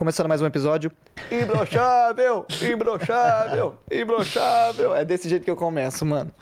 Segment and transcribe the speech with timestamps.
[0.00, 0.90] Começando mais um episódio.
[1.30, 2.46] Imbrochável!
[2.62, 3.74] Imbrochável!
[3.92, 4.94] Imbrochável!
[4.94, 6.32] É desse jeito que eu começo, mano.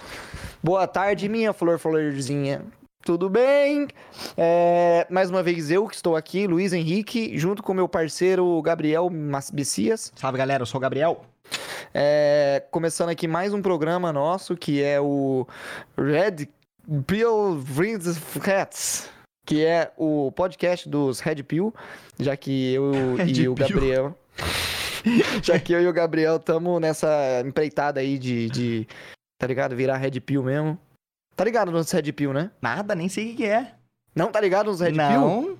[0.63, 2.63] Boa tarde, minha flor florzinha.
[3.05, 3.89] Tudo bem?
[4.37, 9.11] É, mais uma vez eu que estou aqui, Luiz Henrique, junto com meu parceiro Gabriel
[9.53, 10.13] Bicias.
[10.15, 11.23] Salve galera, eu sou o Gabriel.
[11.93, 15.47] É, começando aqui mais um programa nosso que é o
[15.97, 16.49] Red
[17.07, 19.11] Pill Brings Cats,
[19.47, 21.75] que é o podcast dos Red Pill,
[22.19, 23.55] já que eu Red e o.
[23.55, 24.17] Gabriel.
[25.43, 28.89] já que eu e o Gabriel estamos nessa empreitada aí de, de.
[29.39, 29.77] Tá ligado?
[29.77, 30.79] Virar Red Pill mesmo.
[31.37, 32.51] Tá ligado nos Red Pill, né?
[32.61, 33.75] Nada, nem sei o que que é.
[34.15, 34.99] Não tá ligado nos Red Pill?
[34.99, 35.41] Não.
[35.53, 35.57] O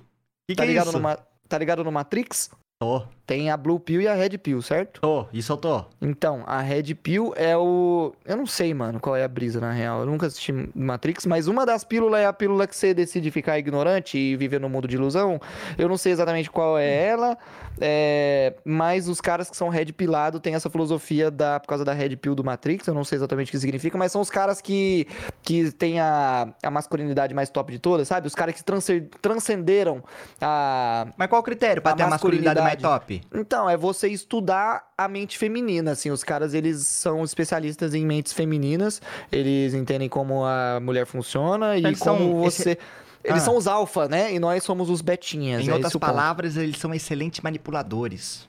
[0.49, 0.99] que, Tá que é ligado, isso?
[0.99, 1.17] no,
[1.47, 2.49] tá ligado no Matrix?
[2.81, 4.99] Tô, Tem a Blue Pill e a Red Pill, certo?
[5.01, 5.85] tô, isso eu tô.
[6.01, 8.11] Então, a Red Pill é o.
[8.25, 9.99] Eu não sei, mano, qual é a brisa na real.
[9.99, 13.59] Eu nunca assisti Matrix, mas uma das pílulas é a pílula que você decide ficar
[13.59, 15.39] ignorante e viver no mundo de ilusão.
[15.77, 17.37] Eu não sei exatamente qual é ela,
[17.79, 21.93] é, mas os caras que são Red Pilado têm essa filosofia da, por causa da
[21.93, 22.87] Red Pill do Matrix.
[22.87, 25.05] Eu não sei exatamente o que significa, mas são os caras que,
[25.43, 28.25] que têm a, a masculinidade mais top de todas, sabe?
[28.25, 30.03] Os caras que transce- transcenderam
[30.41, 33.18] a, Mas qual o critério pra A ter a masculinidade mais masculinidade.
[33.33, 38.33] Então, é você estudar a mente feminina, assim, os caras, eles são especialistas em mentes
[38.33, 42.77] femininas, eles entendem como a mulher funciona e Eles como são você...
[43.21, 43.45] Eles Ah.
[43.45, 44.33] são os alfa, né?
[44.33, 46.09] E nós somos os betinhas, Em é outras o ponto.
[46.09, 48.47] palavras, eles são excelentes manipuladores.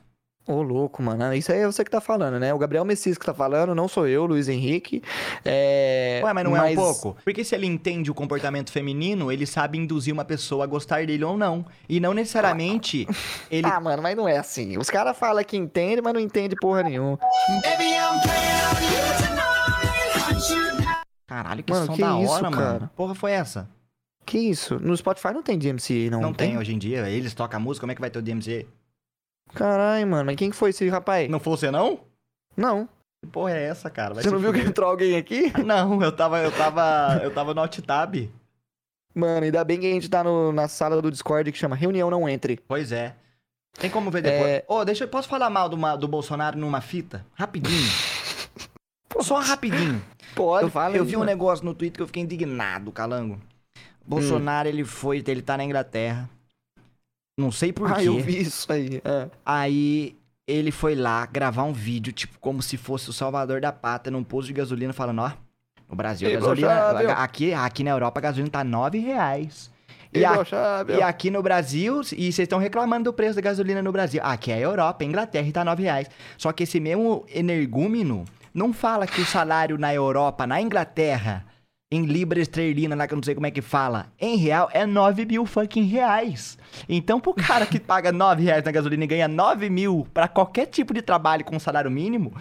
[0.51, 2.53] Ô, louco, mano, isso aí é você que tá falando, né?
[2.53, 5.01] O Gabriel Messias que tá falando, não sou eu, Luiz Henrique.
[5.45, 6.21] É...
[6.25, 7.17] Ué, mas não é um pouco?
[7.25, 11.23] Porque se ele entende o comportamento feminino, ele sabe induzir uma pessoa a gostar dele
[11.23, 11.65] ou não.
[11.89, 13.07] E não necessariamente
[13.49, 13.65] ele...
[13.65, 14.77] Ah, mano, mas não é assim.
[14.77, 17.17] Os caras falam que entende, mas não entende porra nenhuma.
[21.29, 22.57] Caralho, que Mano, som que da isso, hora, mano.
[22.57, 22.91] cara?
[22.97, 23.69] Porra foi essa?
[24.27, 24.81] Que isso?
[24.81, 27.09] No Spotify não tem DMC, não, Não, tem hoje em dia.
[27.09, 28.67] Eles tocam a música, como é que vai ter o DMZ?
[29.55, 31.29] Caralho, mano, mas quem que foi esse rapaz?
[31.29, 32.01] Não foi você, não?
[32.57, 32.89] Não.
[33.23, 34.15] Que porra é essa, cara?
[34.15, 35.53] Vai Você não viu que entrou alguém aqui?
[35.63, 38.15] Não, eu tava, eu tava, eu tava no alt tab.
[39.15, 42.09] Mano, ainda bem que a gente tá no- na sala do Discord que chama Reunião
[42.11, 42.59] Não Entre.
[42.67, 43.15] Pois é.
[43.79, 44.49] Tem como ver depois.
[44.51, 44.65] É.
[44.67, 45.09] Ô, deixa eu.
[45.09, 47.27] Posso falar mal do, do Bolsonaro numa fita?
[47.35, 47.91] Rapidinho.
[49.21, 50.03] Só rapidinho.
[50.35, 51.31] Pode, Eu, fala eu vi um mano.
[51.31, 53.39] negócio no Twitter que eu fiquei indignado, calango.
[54.07, 56.29] Bolsonaro, ele foi, ele tá na Inglaterra.
[57.37, 58.09] Não sei por Ah, quê.
[58.09, 59.01] eu vi isso aí.
[59.05, 59.29] é.
[59.45, 64.11] Aí ele foi lá gravar um vídeo, tipo, como se fosse o salvador da pátria,
[64.11, 65.31] num posto de gasolina, falando, ó,
[65.89, 67.13] no Brasil a gasolina.
[67.15, 69.71] Aqui, aqui na Europa a gasolina tá 9 reais.
[70.13, 70.39] E, a-
[70.99, 74.21] e aqui no Brasil, e vocês estão reclamando do preço da gasolina no Brasil.
[74.25, 76.09] Aqui é a Europa, a Inglaterra e tá 9 reais.
[76.37, 81.45] Só que esse mesmo energúmeno não fala que o salário na Europa, na Inglaterra,
[81.93, 84.87] em libra esterlina, lá que eu não sei como é que fala, em real é
[84.87, 86.57] 9 mil fucking reais.
[86.89, 90.67] Então, pro cara que paga 9 reais na gasolina e ganha 9 mil pra qualquer
[90.67, 92.33] tipo de trabalho com salário mínimo,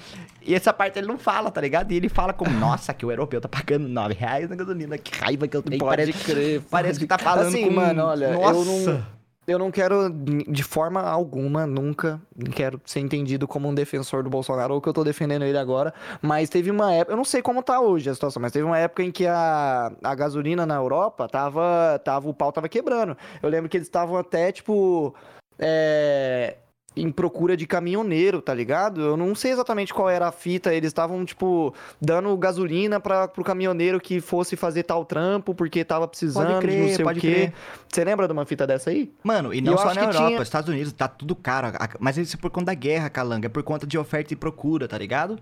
[0.43, 1.91] e essa parte ele não fala, tá ligado?
[1.91, 5.17] E ele fala como, nossa, que o europeu tá pagando 9 reais na gasolina, que
[5.17, 5.79] raiva que eu tenho.
[5.79, 6.61] Pode parece, crer.
[6.69, 8.59] Parece que tá falando assim, mano, olha, Nossa.
[8.59, 9.18] eu não...
[9.49, 12.21] Eu não quero, de forma alguma, nunca,
[12.55, 15.91] quero ser entendido como um defensor do Bolsonaro ou que eu tô defendendo ele agora,
[16.21, 18.77] mas teve uma época, eu não sei como tá hoje a situação, mas teve uma
[18.77, 23.17] época em que a, a gasolina na Europa tava, tava, o pau tava quebrando.
[23.41, 25.15] Eu lembro que eles estavam até, tipo,
[25.57, 26.57] é,
[26.95, 28.99] em procura de caminhoneiro, tá ligado?
[29.01, 33.43] Eu não sei exatamente qual era a fita, eles estavam, tipo, dando gasolina para pro
[33.43, 37.19] caminhoneiro que fosse fazer tal trampo, porque tava precisando Pode de não crer, sei pode
[37.19, 37.31] o quê.
[37.33, 37.53] crer.
[37.87, 39.11] Você lembra de uma fita dessa aí?
[39.23, 41.67] Mano, e não só na Europa, tinha- Estados Unidos, tá tudo caro.
[41.99, 43.45] Mas isso é por conta da guerra, calanga.
[43.45, 45.39] É por conta de oferta e procura, tá ligado?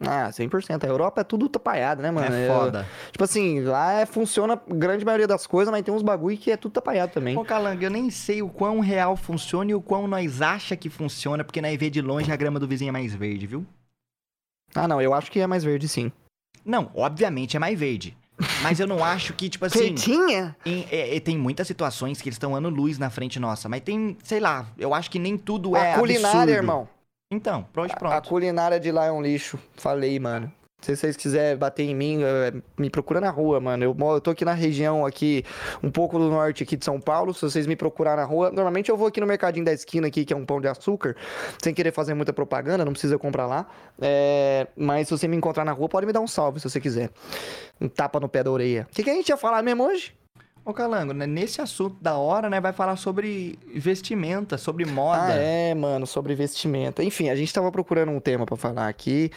[0.00, 0.84] Ah, 100%.
[0.84, 2.34] A Europa é tudo tapaiado, né, mano?
[2.34, 2.86] é Eu- foda.
[3.12, 6.50] tipo assim, lá é, funciona a grande maioria das coisas, mas tem uns bagulho que
[6.50, 7.36] é tudo tapaiado também.
[7.38, 10.90] Ô, calanga, eu nem sei o quão real funciona e o quão nós acha que
[10.90, 13.64] funciona, porque nós vê de longe a grama do vizinho é mais verde, viu?
[14.74, 16.10] Ah, não, eu acho que é mais verde, sim.
[16.64, 18.16] Não, obviamente é mais verde.
[18.62, 19.94] Mas eu não acho que, tipo assim.
[20.66, 23.80] Em- é- é- tem muitas situações que eles estão ano luz na frente nossa, mas
[23.82, 26.50] tem, sei lá, eu acho que nem tudo é a culinária, absurdo.
[26.52, 26.88] irmão.
[27.34, 28.28] Então, pronto, A pronto.
[28.28, 29.58] culinária de lá é um lixo.
[29.76, 30.52] Falei, mano.
[30.80, 33.82] Se vocês quiserem bater em mim, eh, me procura na rua, mano.
[33.82, 35.42] Eu, eu tô aqui na região aqui,
[35.82, 37.32] um pouco do norte aqui de São Paulo.
[37.32, 40.26] Se vocês me procurar na rua, normalmente eu vou aqui no mercadinho da esquina aqui,
[40.26, 41.16] que é um pão de açúcar,
[41.62, 43.66] sem querer fazer muita propaganda, não precisa comprar lá.
[43.98, 46.78] É, mas se você me encontrar na rua, pode me dar um salve se você
[46.78, 47.08] quiser.
[47.80, 48.86] Um tapa no pé da orelha.
[48.90, 50.12] O que, que a gente ia falar mesmo hoje?
[50.64, 55.26] Ô, Calango, né, nesse assunto da hora, né, vai falar sobre vestimenta, sobre moda.
[55.26, 57.04] Ah, é, mano, sobre vestimenta.
[57.04, 59.30] Enfim, a gente tava procurando um tema pra falar aqui.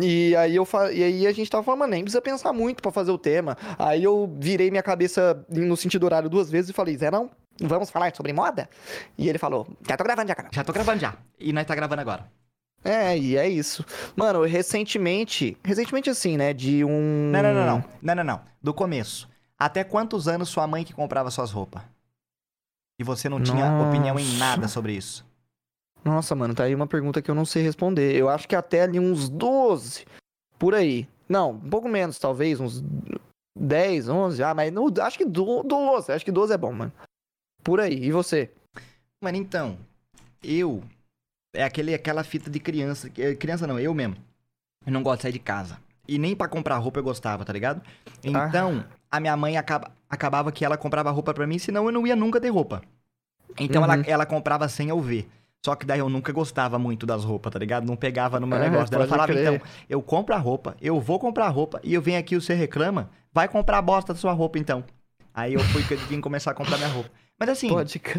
[0.00, 0.90] E aí eu fa...
[0.90, 3.58] e aí a gente tava falando, mano, nem precisa pensar muito pra fazer o tema.
[3.78, 7.30] Aí eu virei minha cabeça no sentido horário duas vezes e falei, Zé, não,
[7.60, 8.70] vamos falar sobre moda?
[9.18, 10.48] E ele falou, já tô gravando já, cara.
[10.50, 11.14] Já tô gravando já.
[11.38, 12.26] E nós tá gravando agora.
[12.82, 13.84] É, e é isso.
[14.14, 17.30] Mano, recentemente, recentemente assim, né, de um...
[17.30, 17.84] Não, não, não, não.
[18.00, 18.40] Não, não, não.
[18.62, 19.28] Do começo.
[19.58, 21.82] Até quantos anos sua mãe que comprava suas roupas?
[23.00, 23.88] E você não tinha Nossa.
[23.88, 25.24] opinião em nada sobre isso?
[26.04, 28.14] Nossa, mano, tá aí uma pergunta que eu não sei responder.
[28.14, 30.04] Eu acho que até ali uns 12,
[30.58, 31.08] por aí.
[31.28, 32.82] Não, um pouco menos, talvez, uns
[33.58, 36.92] 10, 11, ah, mas no, acho que do- 12, acho que 12 é bom, mano.
[37.64, 38.52] Por aí, e você?
[39.20, 39.76] Mano, então,
[40.42, 40.82] eu.
[41.54, 43.10] É aquele, aquela fita de criança.
[43.10, 44.16] que- Criança não, eu mesmo.
[44.86, 45.80] Eu não gosto de sair de casa.
[46.06, 47.82] E nem pra comprar roupa eu gostava, tá ligado?
[48.22, 52.06] Então, a minha mãe acaba, acabava que ela comprava roupa pra mim, senão eu não
[52.06, 52.82] ia nunca ter roupa.
[53.58, 54.02] Então ela, Uhum.
[54.06, 55.28] ela comprava sem eu ver.
[55.64, 57.84] Só que daí eu nunca gostava muito das roupas, tá ligado?
[57.86, 58.94] Não pegava no meu É, negócio.
[58.94, 59.54] Ela falava, crer.
[59.54, 62.54] então, eu compro a roupa, eu vou comprar a roupa, e eu venho aqui, você
[62.54, 64.84] reclama, vai comprar a bosta da sua roupa, então.
[65.34, 67.10] Aí eu fui vim começar a comprar minha roupa.
[67.38, 67.68] Mas assim,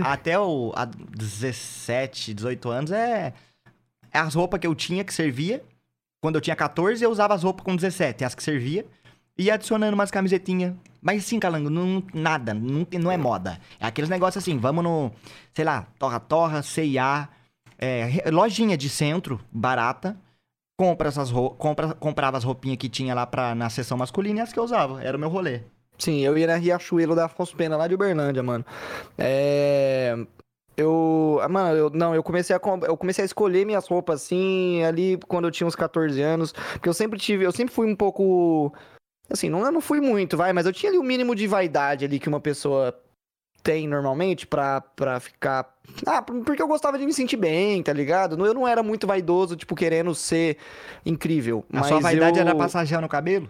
[0.03, 3.33] até o a 17, 18 anos é,
[4.11, 5.63] é as roupas que eu tinha que servia.
[6.21, 8.85] Quando eu tinha 14, eu usava as roupas com 17, as que servia.
[9.37, 10.73] E adicionando umas camisetinhas.
[11.01, 13.59] Mas sim, Calango, não, nada, não, não é moda.
[13.79, 15.11] É aqueles negócios assim, vamos no,
[15.53, 17.29] sei lá, torra-torra, C&A,
[17.77, 20.17] é, lojinha de centro, barata.
[20.79, 24.53] Compra essas compra, comprava as roupinhas que tinha lá pra, na seção masculina e as
[24.53, 25.01] que eu usava.
[25.03, 25.61] Era o meu rolê.
[25.97, 28.63] Sim, eu ia na Riachuelo da Afonso Pena, lá de Uberlândia, mano.
[29.17, 30.15] É...
[30.75, 31.39] Eu...
[31.41, 31.89] ah, Mano, eu...
[31.89, 32.59] não, eu comecei, a...
[32.87, 36.51] eu comecei a escolher minhas roupas, assim, ali quando eu tinha uns 14 anos.
[36.51, 37.43] Porque eu sempre tive...
[37.43, 38.71] Eu sempre fui um pouco...
[39.29, 42.05] Assim, não, eu não fui muito, vai, mas eu tinha ali o mínimo de vaidade
[42.05, 42.97] ali que uma pessoa
[43.61, 45.75] tem normalmente pra, pra ficar...
[46.05, 48.43] Ah, porque eu gostava de me sentir bem, tá ligado?
[48.45, 50.57] Eu não era muito vaidoso, tipo, querendo ser
[51.05, 51.65] incrível.
[51.73, 52.41] A mas sua vaidade eu...
[52.41, 53.49] era passar gel no cabelo?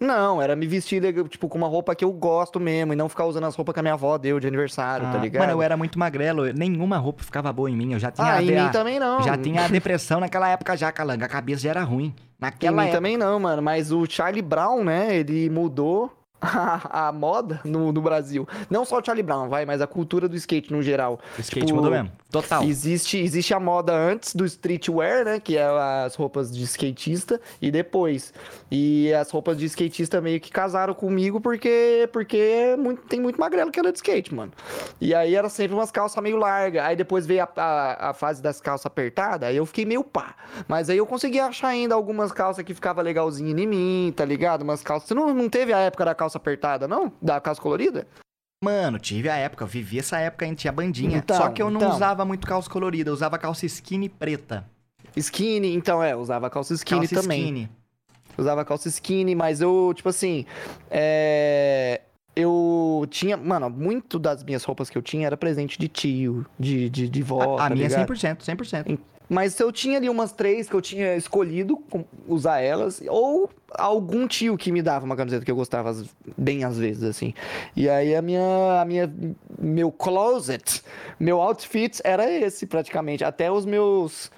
[0.00, 3.24] Não, era me vestir, tipo, com uma roupa que eu gosto mesmo e não ficar
[3.24, 5.40] usando as roupas que a minha avó deu de aniversário, tá Ah, ligado?
[5.40, 7.92] Mano, eu era muito magrelo, nenhuma roupa ficava boa em mim.
[7.94, 9.22] Eu já tinha, Ah, em a- mim também não.
[9.22, 11.24] já tinha a depressão naquela época já, Calanga.
[11.24, 12.06] A cabeça já era ruim.
[12.08, 12.96] Em Naquela mim época.
[12.98, 13.62] também não, mano.
[13.62, 18.46] Mas o Charlie Brown, né, ele mudou a, a moda no, no Brasil.
[18.70, 21.18] Não só o Charlie Brown, vai, mas a cultura do skate no geral.
[21.36, 22.10] O skate Tipo, mudou mesmo.
[22.30, 22.62] Total.
[22.64, 25.40] Existe, existe a moda antes do streetwear, né?
[25.40, 25.64] Que é
[26.04, 28.34] as roupas de skatista, e depois.
[28.70, 33.40] E as roupas de skatista meio que casaram comigo porque, porque é muito- tem muito
[33.40, 34.52] magrelo que anda de skate, mano.
[35.00, 36.84] E aí era sempre umas calças meio largas.
[36.84, 40.34] Aí depois veio a, a, a fase das calças apertadas, aí eu fiquei meio pá.
[40.68, 44.62] Mas aí eu consegui achar ainda algumas calças que ficava legalzinho em mim, tá ligado?
[44.62, 45.08] Umas calças.
[45.08, 47.12] Você não, não teve a época da calça apertada, não?
[47.22, 48.06] Da calça colorida?
[48.64, 51.18] Mano, tive a época, eu vivi essa época, a gente tinha bandinha.
[51.18, 51.94] Então, Só que eu não então.
[51.94, 54.64] usava muito calça colorida, eu usava calça skinny preta.
[55.14, 57.42] Skinny, então é, usava calça skinny calça também.
[57.42, 57.70] skinny.
[58.38, 60.44] Usava calça skinny, mas eu, tipo assim,
[60.90, 62.00] é...
[62.34, 66.90] Eu tinha, mano, muito das minhas roupas que eu tinha era presente de tio, de,
[66.90, 68.12] de, de vó, a a tá minha é ligado?
[68.12, 68.98] 100%, 100%.
[69.28, 71.82] Mas eu tinha ali umas três que eu tinha escolhido
[72.28, 75.94] usar elas, ou algum tio que me dava uma camiseta que eu gostava
[76.36, 77.34] bem às vezes, assim.
[77.74, 79.12] E aí a minha, a minha,
[79.58, 80.82] meu closet,
[81.18, 84.30] meu outfit era esse praticamente, até os meus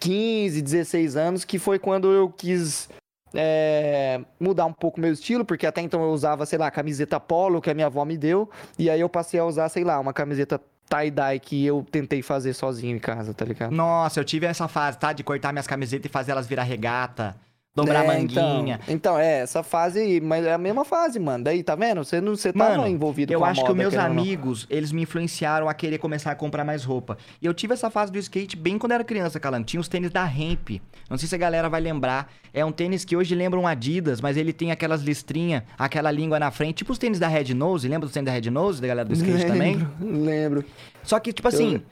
[0.00, 2.88] 15, 16 anos, que foi quando eu quis
[3.34, 7.60] é, mudar um pouco meu estilo, porque até então eu usava, sei lá, camiseta polo
[7.60, 8.48] que a minha avó me deu,
[8.78, 12.54] e aí eu passei a usar, sei lá, uma camiseta tie-dye que eu tentei fazer
[12.54, 13.72] sozinho em casa, tá ligado?
[13.72, 15.12] Nossa, eu tive essa fase, tá?
[15.12, 17.36] De cortar minhas camisetas e fazer elas virar regata,
[17.74, 18.80] dobrar É, manguinha.
[18.84, 21.44] Então, então, é, essa fase aí, mas é a mesma fase, mano.
[21.44, 22.04] Daí, tá vendo?
[22.04, 24.66] Você não você tava Mano, envolvido eu com a acho que moda, os meus amigos,
[24.68, 27.16] eles me influenciaram a querer começar a comprar mais roupa.
[27.40, 29.64] E eu tive essa fase do skate bem quando era criança, Calango.
[29.64, 30.80] Tinha os tênis da Hemp.
[31.08, 32.32] Não sei se a galera vai lembrar.
[32.52, 36.40] É um tênis que hoje lembra um Adidas, mas ele tem aquelas listrinhas, aquela língua
[36.40, 36.78] na frente.
[36.78, 37.86] Tipo os tênis da Red Nose.
[37.86, 39.76] Lembra dos tênis da Red Nose, da galera do skate também?
[40.00, 40.64] Lembro, Lembro.
[41.04, 41.82] Só que, tipo assim, eu-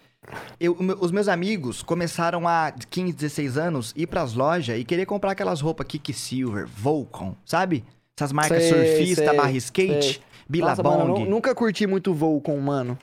[0.68, 5.06] o meu- os meus amigos começaram a 15, 16 anos ir pras lojas e querer
[5.06, 7.84] comprar aquelas roupas Silver, Volcom, sabe?
[8.18, 10.22] Essas marcas Sei, surfista, sei, barra skate, sei.
[10.48, 10.82] Billabong.
[10.82, 12.98] Nossa, mano, eu nu- nunca curti muito voo com mano.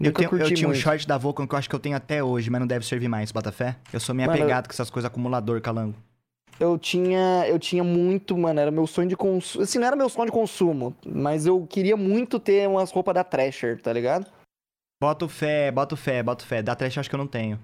[0.00, 0.82] Eu, tenho, eu tinha um muito.
[0.82, 3.08] short da Vulcan que eu acho que eu tenho até hoje, mas não deve servir
[3.08, 3.76] mais, Botafé.
[3.92, 5.94] Eu sou meio Mano, apegado com essas coisas acumulador, calango.
[6.58, 9.62] Eu tinha, eu tinha muito, mano, era meu sonho de consumo.
[9.64, 13.22] Assim, não era meu sonho de consumo, mas eu queria muito ter umas roupas da
[13.24, 14.26] Thrasher, tá ligado?
[15.00, 16.62] Boto fé, boto fé, boto fé.
[16.62, 17.58] Da trash eu acho que eu não tenho.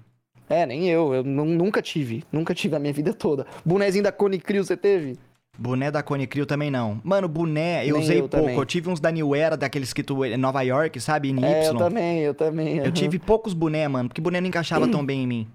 [0.49, 3.47] É, nem eu, eu nu- nunca tive, nunca tive a minha vida toda.
[3.65, 5.17] Bonezinho da Cone Crew você teve?
[5.57, 6.99] Boné da Cone Crew também não.
[7.03, 8.37] Mano, boné eu Nem usei eu pouco.
[8.45, 8.55] também.
[8.57, 11.29] Eu tive uns da New Era, daqueles escrito Nova York, sabe?
[11.29, 11.77] Em É, eu Y.
[11.77, 12.77] também, eu também.
[12.77, 12.91] Eu aham.
[12.91, 15.47] tive poucos boné, mano, porque boné não encaixava tão bem em mim.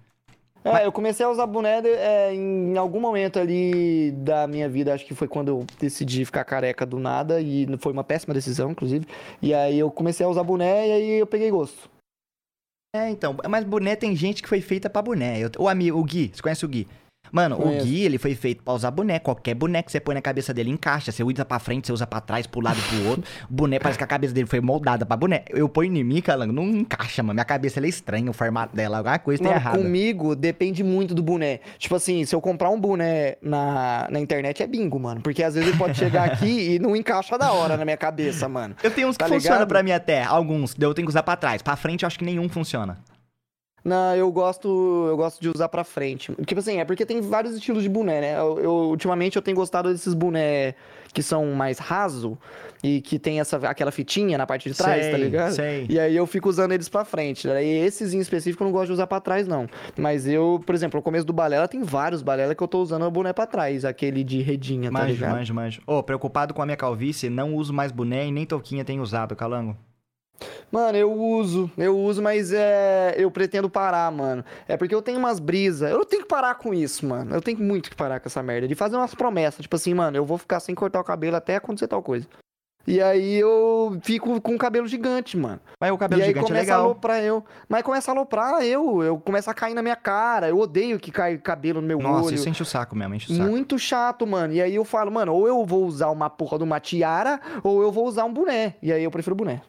[0.76, 5.06] É, eu comecei a usar boné é, em algum momento ali da minha vida, acho
[5.06, 9.06] que foi quando eu decidi ficar careca do nada, e foi uma péssima decisão, inclusive.
[9.40, 11.88] E aí eu comecei a usar boné e aí eu peguei gosto.
[12.94, 15.38] É, então, mas boné tem gente que foi feita pra boné.
[15.40, 16.88] Eu, o amigo, o Gui, você conhece o Gui?
[17.32, 19.18] Mano, o Gui, ele foi feito pra usar boné.
[19.18, 21.12] Qualquer boné que você põe na cabeça dele encaixa.
[21.12, 23.24] Você usa pra frente, você usa pra trás, pro lado, pro outro.
[23.48, 25.44] O boné parece que a cabeça dele foi moldada pra boné.
[25.50, 27.34] Eu ponho em mim, calango, não encaixa, mano.
[27.34, 29.78] Minha cabeça é estranha, o formato dela, alguma coisa tem errado.
[29.78, 31.60] comigo depende muito do boné.
[31.78, 35.20] Tipo assim, se eu comprar um boné na, na internet é bingo, mano.
[35.20, 38.48] Porque às vezes ele pode chegar aqui e não encaixa da hora na minha cabeça,
[38.48, 38.74] mano.
[38.82, 40.74] Eu tenho uns que tá funcionam pra mim até, alguns.
[40.78, 41.62] Eu tenho que usar pra trás.
[41.62, 42.98] Pra frente eu acho que nenhum funciona.
[43.88, 46.32] Não, eu gosto, eu gosto de usar pra frente.
[46.44, 48.38] Tipo assim, é porque tem vários estilos de boné, né?
[48.38, 50.74] Eu, eu, ultimamente eu tenho gostado desses boné
[51.12, 52.36] que são mais raso
[52.84, 55.52] e que tem essa, aquela fitinha na parte de trás, tá sei, tá ligado?
[55.52, 55.86] Sei.
[55.88, 57.48] E aí eu fico usando eles pra frente.
[57.48, 57.64] Né?
[57.64, 59.66] E esses em específico eu não gosto de usar pra trás, não.
[59.96, 63.06] Mas eu, por exemplo, no começo do balela tem vários balela que eu tô usando
[63.06, 65.32] o boné pra trás, aquele de redinha, manjo, tá ligado?
[65.32, 68.44] Manjo, manjo, Ô, oh, preocupado com a minha calvície, não uso mais boné e nem
[68.44, 69.76] touquinha tem usado, calango.
[70.70, 74.44] Mano, eu uso, eu uso, mas é, eu pretendo parar, mano.
[74.66, 75.90] É porque eu tenho umas brisas.
[75.90, 77.34] Eu tenho que parar com isso, mano.
[77.34, 78.68] Eu tenho muito que parar com essa merda.
[78.68, 79.62] De fazer umas promessas.
[79.62, 82.26] Tipo assim, mano, eu vou ficar sem cortar o cabelo até acontecer tal coisa.
[82.86, 85.60] E aí eu fico com o cabelo gigante, mano.
[85.78, 86.80] Mas o cabelo e gigante é legal.
[86.80, 87.44] A aloprar eu.
[87.68, 89.02] Mas começa a aloprar eu.
[89.02, 90.48] Eu começo a cair na minha cara.
[90.48, 92.22] Eu odeio que cai cabelo no meu Nossa, olho.
[92.22, 93.50] Nossa, isso enche o saco mesmo, enche o saco.
[93.50, 94.54] Muito chato, mano.
[94.54, 97.82] E aí eu falo, mano, ou eu vou usar uma porra de uma tiara, ou
[97.82, 98.76] eu vou usar um boné.
[98.80, 99.60] E aí eu prefiro boné.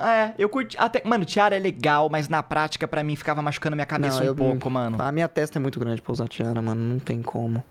[0.00, 0.76] É, eu curti.
[0.78, 4.24] Até, mano, tiara é legal, mas na prática, para mim, ficava machucando minha cabeça não,
[4.24, 4.96] um eu, pouco, mano.
[5.00, 6.80] A minha testa é muito grande pra usar tiara, mano.
[6.80, 7.62] Não tem como.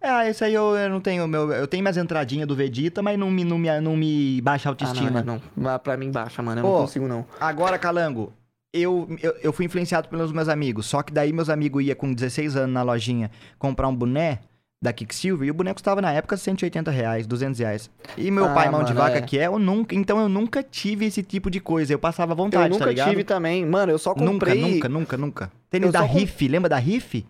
[0.00, 1.26] É, esse aí eu, eu não tenho.
[1.28, 4.68] Meu, eu tenho minhas entradinhas do Vegeta, mas não me, não me, não me baixa
[4.68, 5.20] a autoestima.
[5.20, 5.78] Ah, não, não.
[5.78, 6.60] Pra mim baixa, mano.
[6.60, 7.26] Eu Pô, não consigo, não.
[7.38, 8.32] Agora, Calango,
[8.72, 10.86] eu, eu, eu fui influenciado pelos meus amigos.
[10.86, 14.40] Só que daí meus amigos iam com 16 anos na lojinha comprar um boné
[14.82, 17.90] da Kicksilver e o boneco estava na época 180 reais, 200 reais.
[18.16, 19.22] E meu ah, pai, mão mano, de vaca é.
[19.22, 21.92] que é, eu nunca, então eu nunca tive esse tipo de coisa.
[21.92, 23.10] Eu passava vontade, eu nunca tá ligado?
[23.10, 23.64] tive também.
[23.64, 24.60] Mano, eu só comprei...
[24.60, 25.52] Nunca, nunca, nunca, nunca.
[25.70, 27.26] Tênis eu da Riff, lembra da Riff?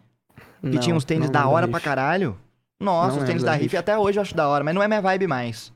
[0.61, 2.37] Que não, tinha uns tênis da hora pra caralho.
[2.81, 4.89] Nossa, não os tênis da Riff até hoje eu acho da hora, mas não é
[4.89, 5.73] minha vibe mais.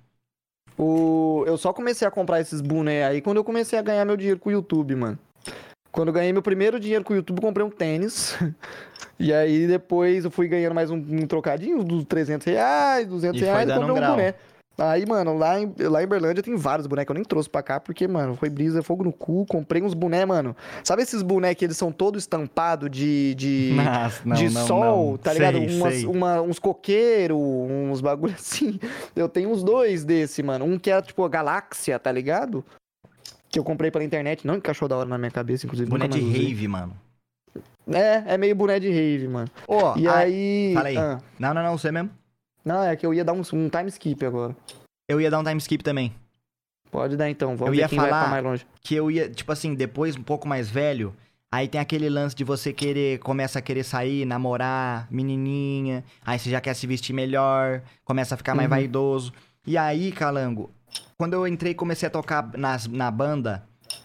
[0.77, 1.45] O...
[1.47, 4.41] Eu só comecei a comprar esses bonés aí quando eu comecei a ganhar meu dinheiro
[4.41, 5.19] com o YouTube, mano.
[5.93, 8.37] Quando eu ganhei meu primeiro dinheiro com o YouTube, comprei um tênis.
[9.19, 13.45] e aí depois eu fui ganhando mais um, um trocadinho dos 300 reais, 200 e
[13.45, 14.35] reais, e comprei um, um boné.
[14.81, 17.63] Aí, mano, lá em, lá em Berlândia tem vários bonecos que eu nem trouxe pra
[17.63, 19.45] cá, porque, mano, foi brisa, fogo no cu.
[19.47, 20.57] Comprei uns bonecos, mano.
[20.83, 25.11] Sabe esses bonecos que eles são todos estampados de, de, Nossa, não, de não, sol,
[25.11, 25.19] não.
[25.19, 25.59] tá ligado?
[25.59, 26.07] Sei, Umas, sei.
[26.07, 28.81] Uma, uns coqueiros, uns bagulho assim.
[29.15, 30.65] Eu tenho uns dois desse, mano.
[30.65, 32.65] Um que é tipo galáxia, tá ligado?
[33.51, 35.91] Que eu comprei pela internet, não encaixou da hora na minha cabeça, inclusive.
[35.91, 36.97] Boné de rave, mano.
[37.89, 39.49] É, é meio boné de rave, mano.
[39.67, 40.73] Ó, oh, e aí.
[40.73, 40.97] Fala aí.
[40.97, 41.19] Ah.
[41.39, 42.11] Não, não, não, você mesmo?
[42.65, 44.57] Não, é que eu ia dar um, um time skip agora.
[45.09, 46.15] Eu ia dar um time skip também.
[46.91, 48.67] Pode dar então, vamos eu ia falar vai mais longe.
[48.83, 51.15] Que eu ia, tipo assim, depois, um pouco mais velho,
[51.51, 56.51] aí tem aquele lance de você querer, começa a querer sair, namorar, menininha, aí você
[56.51, 58.77] já quer se vestir melhor, começa a ficar mais uhum.
[58.77, 59.33] vaidoso.
[59.67, 60.71] E aí, calango,
[61.17, 63.63] quando eu entrei e comecei a tocar nas, na banda,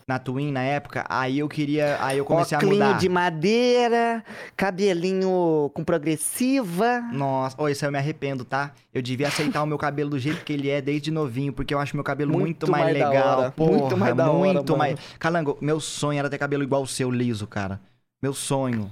[0.08, 1.98] na Twin na época, aí eu queria.
[2.00, 3.00] Aí eu comecei Oclinho a mudar.
[3.00, 4.24] de madeira,
[4.56, 7.02] cabelinho com progressiva.
[7.12, 8.72] Nossa, oh, isso aí eu me arrependo, tá?
[8.94, 11.80] Eu devia aceitar o meu cabelo do jeito que ele é desde novinho, porque eu
[11.80, 13.52] acho meu cabelo muito, muito mais, mais, legal.
[13.52, 14.54] Porra, muito mais da hora.
[14.54, 15.00] Muito mais.
[15.18, 17.80] Calango, meu sonho era ter cabelo igual o seu, liso, cara.
[18.22, 18.92] Meu sonho.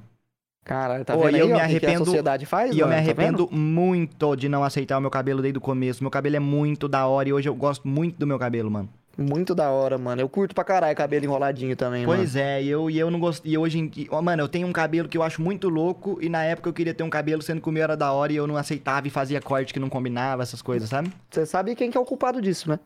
[0.63, 2.88] Cara, tá vendo e eu aí, me arrependo, que a sociedade faz, E mano, eu
[2.88, 6.01] me tá arrependo tá muito de não aceitar o meu cabelo desde o começo.
[6.01, 8.89] Meu cabelo é muito da hora e hoje eu gosto muito do meu cabelo, mano.
[9.17, 10.22] Muito da hora, mano.
[10.22, 12.48] Eu curto pra caralho cabelo enroladinho também, pois mano.
[12.48, 13.48] é, e eu, e eu não gosto.
[13.48, 13.91] E hoje em
[14.24, 16.17] Mano, eu tenho um cabelo que eu acho muito louco.
[16.20, 18.34] E na época eu queria ter um cabelo, sendo que o meu era da hora
[18.34, 21.13] e eu não aceitava e fazia corte que não combinava, essas coisas, sabe?
[21.29, 22.79] Você sabe quem que é o culpado disso, né?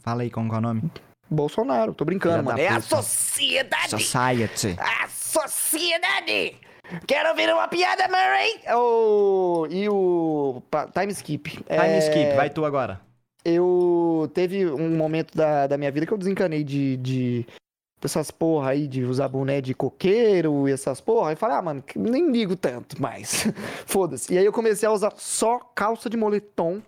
[0.00, 0.90] Fala aí qual é o nome.
[1.30, 2.58] Bolsonaro, tô brincando, mano.
[2.58, 3.90] É a sociedade!
[3.90, 4.76] Society.
[4.78, 6.56] A sociedade!
[7.06, 8.60] Quero ouvir uma piada, Murray!
[8.74, 10.62] Oh, e o
[10.94, 11.50] time skip.
[11.50, 11.98] Time é...
[11.98, 12.98] skip, vai tu agora.
[13.44, 17.46] Eu teve um momento da, da minha vida que eu desencanei de, de
[18.02, 21.32] essas porra aí de usar boné de coqueiro e essas porra.
[21.32, 23.46] E falei, ah, mano, nem ligo tanto mais.
[23.86, 24.32] Foda-se.
[24.32, 26.80] E aí eu comecei a usar só calça de moletom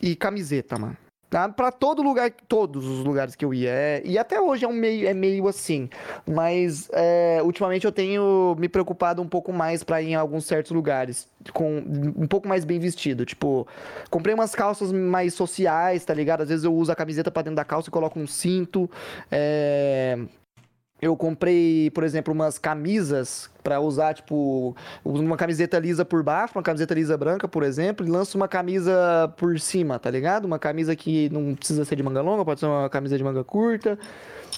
[0.00, 0.96] e camiseta, mano.
[1.32, 1.48] Tá?
[1.48, 3.70] Para todo lugar, todos os lugares que eu ia.
[3.70, 5.88] É, e até hoje é, um meio, é meio assim.
[6.26, 10.72] Mas é, ultimamente eu tenho me preocupado um pouco mais para ir em alguns certos
[10.72, 11.26] lugares.
[11.54, 13.24] Com um pouco mais bem vestido.
[13.24, 13.66] Tipo,
[14.10, 16.42] comprei umas calças mais sociais, tá ligado?
[16.42, 18.90] Às vezes eu uso a camiseta pra dentro da calça e coloco um cinto.
[19.30, 20.18] É
[21.02, 26.62] eu comprei, por exemplo, umas camisas pra usar, tipo, uma camiseta lisa por baixo, uma
[26.62, 30.44] camiseta lisa branca, por exemplo, e lanço uma camisa por cima, tá ligado?
[30.44, 33.44] Uma camisa que não precisa ser de manga longa, pode ser uma camisa de manga
[33.44, 33.98] curta.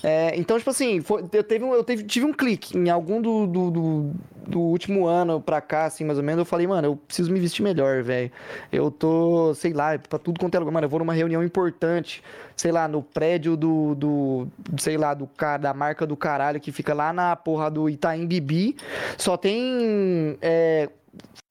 [0.03, 3.23] É, então, tipo assim, foi- eu, teve, um- eu teve- tive um clique em algum
[3.23, 4.11] do, do, do-
[4.47, 6.41] do último ano pra cá, assim, mais ou menos.
[6.41, 8.31] Eu falei, mano, eu preciso me vestir melhor, velho.
[8.71, 10.73] Eu tô, sei lá, pra tudo quanto é lugar.
[10.73, 12.23] Mano, eu vou numa reunião importante,
[12.55, 15.27] sei lá, no prédio do, do sei lá, do
[15.61, 18.77] da marca do caralho que fica lá na porra do Itaim Bibi.
[19.17, 20.39] Só tem.
[20.43, 20.89] é,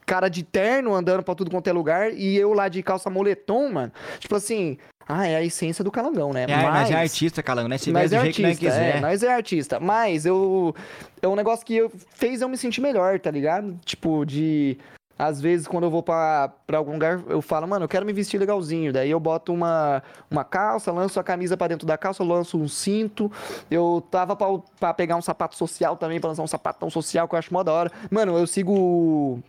[0.05, 3.71] cara de terno andando pra tudo quanto é lugar e eu lá de calça moletom,
[3.71, 3.91] mano.
[4.19, 6.45] Tipo assim, ah, é a essência do calangão, né?
[6.47, 7.77] É, mas é artista, Calango, né?
[7.77, 8.95] Se vê é jeito que artista, nós quiser.
[8.97, 9.79] é, nós é artista.
[9.79, 10.73] Mas eu.
[11.21, 13.77] É um negócio que eu, fez eu me sentir melhor, tá ligado?
[13.85, 14.77] Tipo, de.
[15.23, 18.37] Às vezes, quando eu vou pra algum lugar, eu falo, mano, eu quero me vestir
[18.37, 18.91] legalzinho.
[18.91, 22.67] Daí eu boto uma, uma calça, lanço a camisa pra dentro da calça, lanço um
[22.67, 23.31] cinto.
[23.71, 27.39] Eu tava pra pegar um sapato social também, pra lançar um sapatão social que eu
[27.39, 27.91] acho mó da hora.
[28.11, 29.41] Mano, eu sigo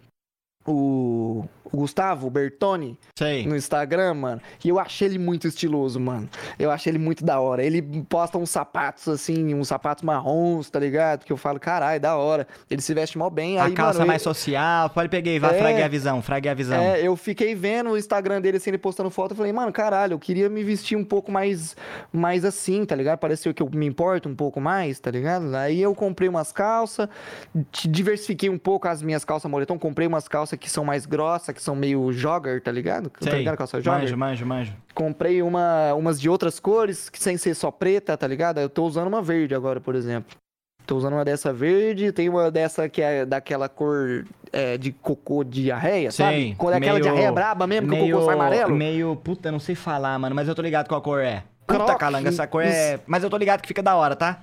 [0.66, 1.44] o,
[1.74, 3.46] Gustavo Bertoni Sei.
[3.46, 4.40] no Instagram, mano.
[4.64, 6.28] E eu achei ele muito estiloso, mano.
[6.58, 7.62] Eu achei ele muito da hora.
[7.62, 11.24] Ele posta uns sapatos assim, uns sapatos marrons, tá ligado?
[11.24, 12.46] Que eu falo, caralho, da hora.
[12.70, 13.58] Ele se veste mó bem.
[13.58, 14.90] A aí, calça mano, mais social.
[14.90, 15.58] Pode peguei, vai, É.
[15.58, 16.80] frague a visão, frague a visão.
[16.80, 20.14] É, eu fiquei vendo o Instagram dele assim, ele postando foto, eu falei, mano, caralho,
[20.14, 21.76] eu queria me vestir um pouco mais,
[22.12, 23.18] mais assim, tá ligado?
[23.18, 25.54] Pareceu que eu me importo um pouco mais, tá ligado?
[25.56, 27.08] Aí eu comprei umas calças,
[27.88, 31.62] diversifiquei um pouco as minhas calças moletom, comprei umas calças que são mais grossas, que
[31.62, 33.10] são meio jogger, tá ligado?
[33.10, 33.38] Tá Sei.
[33.38, 33.56] ligado?
[33.56, 34.02] Calça jogger?
[34.02, 34.72] Manjo, manjo, manjo.
[34.94, 38.58] Comprei uma, umas de outras cores, que sem ser só preta, tá ligado?
[38.60, 40.36] Eu tô usando uma verde agora, por exemplo.
[40.86, 45.42] Tô usando uma dessa verde, tem uma dessa que é daquela cor é, de cocô
[45.42, 46.54] de diarreia, Sei, sabe?
[46.58, 48.74] Quando é aquela meio- diarreia braba mesmo, que o cocô sai amarelo.
[48.76, 51.42] Meio, puta, não sei falar, mano, mas eu tô ligado qual cor é.
[51.66, 51.98] Puta, Croque.
[51.98, 53.00] calanga, essa cor é...
[53.06, 54.40] Mas eu tô ligado que fica da hora, tá?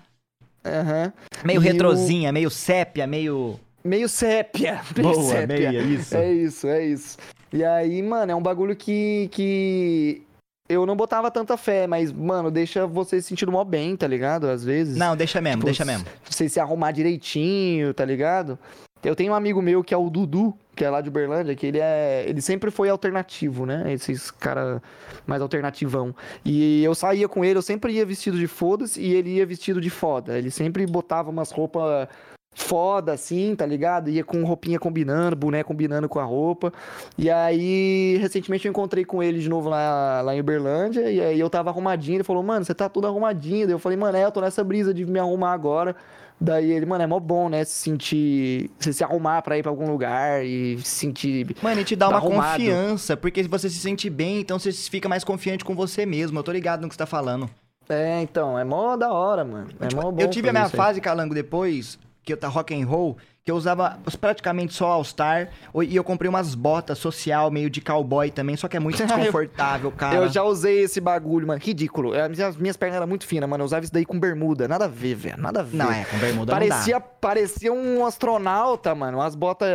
[0.66, 1.14] Aham.
[1.46, 3.60] Meio E retrozinha, meio sépia, meio...
[3.84, 4.82] Meio sépia.
[4.96, 5.72] Meio Boa, sépia.
[5.72, 6.16] meio isso.
[6.16, 7.18] É isso, é isso.
[7.52, 10.24] E aí, mano, é um bagulho que, que
[10.70, 14.48] eu não botava tanta fé, mas, mano, deixa você se sentindo mó bem, tá ligado?
[14.48, 14.96] Às vezes.
[14.96, 16.06] Não, deixa mesmo, Tipo, deixa mesmo.
[16.24, 18.58] Você se arrumar direitinho, tá ligado?
[19.04, 21.66] Eu tenho um amigo meu que é o Dudu, que é lá de Uberlândia, que
[21.66, 22.24] ele é.
[22.28, 23.92] Ele sempre foi alternativo, né?
[23.92, 24.82] Esses cara
[25.26, 26.16] mais alternativão.
[26.46, 29.82] E eu saía com ele, eu sempre ia vestido de foda-se e ele ia vestido
[29.82, 30.38] de foda.
[30.38, 32.08] Ele sempre botava umas roupas
[32.54, 34.10] foda, assim, tá ligado?
[34.10, 36.72] Ia com roupinha combinando, boné combinando com a roupa.
[37.18, 41.10] E aí, recentemente eu encontrei com ele de novo lá, lá em Uberlândia.
[41.12, 42.18] E aí eu tava arrumadinho.
[42.18, 43.66] Ele falou, mano, você tá tudo arrumadinho.
[43.66, 45.96] Daí eu falei, mano, é, eu tô nessa brisa de me arrumar agora.
[46.40, 47.64] Daí ele, mano, é mó bom, né?
[47.64, 48.70] Se sentir.
[48.80, 51.56] Você se arrumar pra ir pra algum lugar e se sentir.
[51.62, 52.58] Mano, e te dá Tá uma arrumado.
[52.58, 56.38] confiança, porque você se sente bem, então você fica mais confiante com você mesmo.
[56.40, 57.48] Eu tô ligado no que você tá falando.
[57.88, 59.68] É, então, é mó da hora, mano.
[59.80, 60.20] É mó bom.
[60.22, 63.56] eu tive a minha fase, Calango, depois, que eu tá rock and roll, que eu
[63.56, 65.50] usava praticamente só All Star,
[65.88, 69.92] e eu comprei umas botas social, meio de cowboy também, só que é muito desconfortável,
[69.92, 70.16] cara.
[70.16, 71.60] Eu já usei esse bagulho, mano.
[71.62, 72.14] Ridículo.
[72.14, 73.64] As minhas, minhas pernas eram muito finas, mano.
[73.64, 74.68] Eu usava isso daí com bermuda.
[74.68, 75.42] Nada a ver, velho.
[75.42, 75.78] Nada a ver.
[75.78, 79.18] Não, é, com bermuda Parecia, parecia um astronauta, mano.
[79.18, 79.70] Umas botas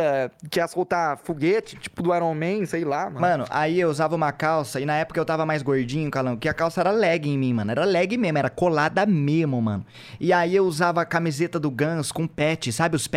[0.49, 3.19] que ia soltar foguete, tipo do Iron Man, sei lá, mano.
[3.19, 6.47] Mano, aí eu usava uma calça, e na época eu tava mais gordinho, Calango, que
[6.47, 7.71] a calça era leg em mim, mano.
[7.71, 9.85] Era leg mesmo, era colada mesmo, mano.
[10.19, 13.07] E aí eu usava a camiseta do Guns com pet, sabe os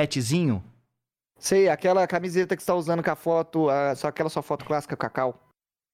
[1.38, 4.64] Sei, aquela camiseta que você tá usando com a foto, a- só aquela sua foto
[4.64, 5.34] clássica, Cacau.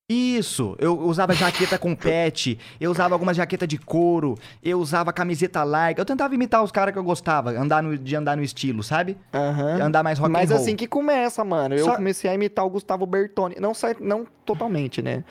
[0.09, 5.65] Isso, eu usava jaqueta com pet, eu usava algumas jaqueta de couro, eu usava camiseta
[5.65, 6.01] larga.
[6.01, 9.19] Eu tentava imitar os caras que eu gostava, andar no, de andar no estilo, sabe?
[9.35, 9.83] Aham.
[9.83, 10.63] Andar mais rock Mas and roll.
[10.63, 11.75] assim que começa, mano.
[11.75, 13.57] Eu Só- comecei a imitar o Gustavo Bertoni.
[13.59, 15.25] Não, não totalmente, né?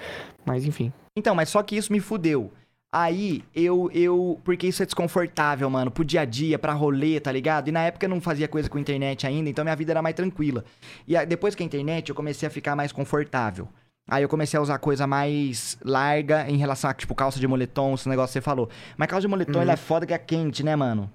[0.46, 0.92] Mas enfim.
[1.18, 2.52] Então, mas só que isso me fudeu.
[2.98, 4.40] Aí, eu, eu...
[4.46, 7.68] Porque isso é desconfortável, mano, pro dia a dia, pra rolê, tá ligado?
[7.68, 10.16] E na época eu não fazia coisa com internet ainda, então minha vida era mais
[10.16, 10.64] tranquila.
[11.06, 13.68] E aí, depois que a internet, eu comecei a ficar mais confortável.
[14.10, 17.96] Aí eu comecei a usar coisa mais larga em relação a, tipo, calça de moletom,
[17.96, 18.70] esse negócio que você falou.
[18.96, 19.62] Mas calça de moletom, Uhum.
[19.64, 21.12] ele é foda que é quente, né, mano?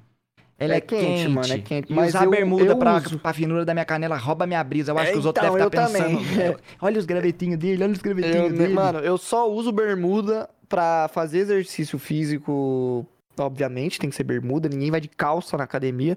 [0.58, 1.90] Ele é, É quente, quente, mano, é quente.
[1.90, 3.18] E Mas usar eu- bermuda eu pra, uso.
[3.18, 4.92] pra finura da minha canela rouba minha brisa.
[4.92, 6.26] Eu acho É, que os outros então, devem estar eu também.
[6.26, 6.60] pensando.
[6.82, 8.74] Olha os gravetinhos dele, olha os gravetinhos Eu, dele.
[8.74, 13.04] mano, eu só uso bermuda pra fazer exercício físico.
[13.38, 16.16] Obviamente, tem que ser bermuda, ninguém vai de calça na academia.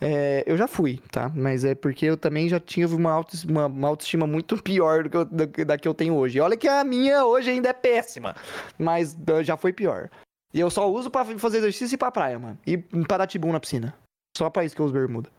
[0.00, 1.30] É, eu já fui, tá?
[1.34, 5.16] Mas é porque eu também já tive uma autoestima, uma autoestima muito pior do que
[5.16, 6.38] eu, da, da que eu tenho hoje.
[6.38, 8.34] E olha que a minha hoje ainda é péssima,
[8.78, 10.10] mas uh, já foi pior.
[10.52, 12.58] E eu só uso pra fazer exercício e ir pra praia, mano.
[12.66, 13.94] E pra dar tibum na piscina.
[14.36, 15.30] Só pra isso que eu uso bermuda.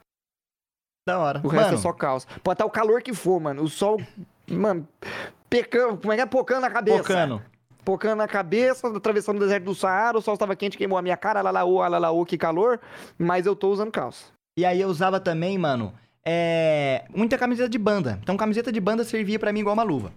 [1.07, 1.41] Da hora.
[1.43, 2.27] O resto Mano, é só calça.
[2.43, 3.63] Pode estar o calor que for, mano.
[3.63, 4.01] O sol,
[4.49, 4.87] mano,
[5.49, 6.25] pecando, como é que é?
[6.25, 6.97] Pocando na cabeça.
[6.97, 7.41] Pocano.
[7.85, 11.15] Pocando na cabeça, atravessando o deserto do Saara, o sol estava quente, queimou a minha
[11.15, 12.79] cara, lalaú, lalaú, que calor,
[13.17, 14.25] mas eu tô usando calça.
[14.57, 15.93] E aí eu usava também, mano,
[16.25, 17.05] é...
[17.15, 18.19] muita camiseta de banda.
[18.23, 20.11] Então camiseta de banda servia pra mim igual uma luva.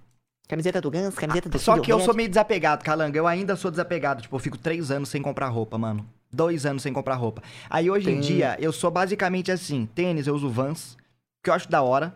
[0.48, 3.18] Camiseta do Gans, camiseta do Só que eu sou meio desapegado, Calanga.
[3.18, 4.22] Eu ainda sou desapegado.
[4.22, 6.08] Tipo, eu fico três anos sem comprar roupa, mano.
[6.32, 7.42] Dois anos sem comprar roupa.
[7.68, 10.96] Aí hoje em dia, eu sou basicamente assim: tênis, eu uso Vans,
[11.44, 12.14] que eu acho da hora.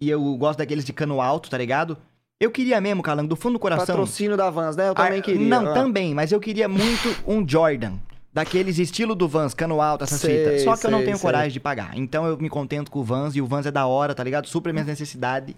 [0.00, 1.96] E eu gosto daqueles de cano alto, tá ligado?
[2.40, 3.86] Eu queria mesmo, Calango, do fundo do coração.
[3.86, 4.88] Patrocínio da Vans, né?
[4.88, 5.46] Eu também Ah, queria.
[5.48, 5.74] Não, Ah.
[5.74, 7.94] também, mas eu queria muito um Jordan.
[8.32, 10.62] Daqueles estilo do Vans, cano alto, essas Sei, fitas.
[10.62, 11.26] Só que eu não sei, tenho sei.
[11.26, 11.90] coragem de pagar.
[11.96, 14.46] Então eu me contento com o Vans e o Vans é da hora, tá ligado?
[14.46, 15.54] Supra minhas necessidades.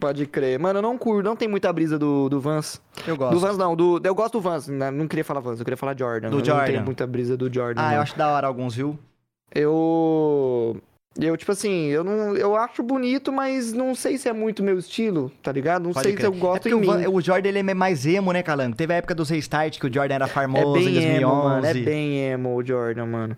[0.00, 0.58] Pode crer.
[0.58, 2.80] Mano, eu não curto, não tem muita brisa do, do Vans.
[3.06, 3.32] Eu gosto.
[3.34, 4.90] Do Vans não, do, eu gosto do Vans, né?
[4.90, 6.28] não queria falar Vans, eu queria falar Jordan.
[6.30, 6.66] Do eu Não Jordan.
[6.66, 7.82] tenho muita brisa do Jordan.
[7.82, 7.94] Ah, não.
[7.96, 8.98] eu acho da hora alguns, viu?
[9.54, 10.80] Eu.
[11.18, 12.36] Eu, tipo assim, eu não.
[12.36, 15.84] Eu acho bonito, mas não sei se é muito meu estilo, tá ligado?
[15.84, 16.22] Não Pode sei crer.
[16.22, 17.06] se eu gosto é em mim.
[17.06, 18.76] o, Jordan ele é mais emo, né, Calango?
[18.76, 21.22] Teve a época dos restart que o Jordan era É famoso em bem 2011.
[21.22, 21.66] emo, mano.
[21.66, 23.36] É bem emo o Jordan, mano.